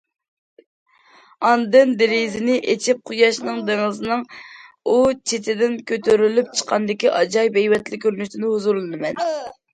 [1.49, 4.25] ئاندىن دېرىزىنى ئېچىپ، قۇياشنىڭ دېڭىزنىڭ
[4.95, 4.97] ئۇ
[5.33, 9.25] چېتىدىن كۆتۈرۈلۈپ چىققاندىكى ئاجايىپ ھەيۋەتلىك كۆرۈنۈشىدىن ھۇزۇرلىنىمەن.